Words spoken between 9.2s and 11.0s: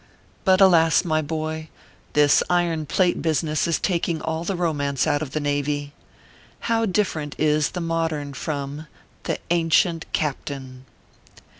THE ANCIENT CAPTAIN.